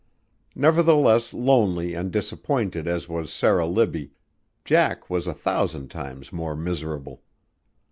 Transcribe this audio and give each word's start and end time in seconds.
Nevertheless 0.55 1.31
lonely 1.31 1.93
and 1.93 2.11
disappointed 2.11 2.87
as 2.87 3.07
was 3.07 3.31
Sarah 3.31 3.67
Libbie, 3.67 4.13
Jack 4.65 5.11
was 5.11 5.27
a 5.27 5.33
thousand 5.35 5.89
times 5.91 6.33
more 6.33 6.55
miserable. 6.55 7.21